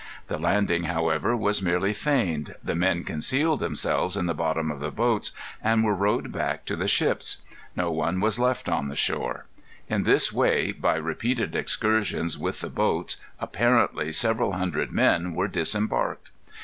The 0.29 0.39
landing, 0.39 0.85
however, 0.85 1.37
was 1.37 1.61
merely 1.61 1.93
feigned. 1.93 2.55
The 2.63 2.73
men 2.73 3.03
concealed 3.03 3.59
themselves 3.59 4.17
in 4.17 4.25
the 4.25 4.33
bottom 4.33 4.71
of 4.71 4.79
the 4.79 4.89
boats, 4.89 5.31
and 5.61 5.83
were 5.83 5.93
rowed 5.93 6.31
back 6.31 6.65
to 6.65 6.75
the 6.75 6.87
ships. 6.87 7.43
Not 7.75 7.93
one 7.93 8.19
was 8.19 8.39
left 8.39 8.67
on 8.67 8.87
the 8.89 8.95
shore. 8.95 9.45
In 9.89 10.01
this 10.01 10.33
way, 10.33 10.71
by 10.71 10.95
repeated 10.95 11.55
excursions 11.55 12.35
with 12.35 12.61
the 12.61 12.69
boats, 12.71 13.17
apparently 13.39 14.11
several 14.11 14.53
hundred 14.53 14.91
men 14.91 15.35
were 15.35 15.47
disembarked. 15.47 16.31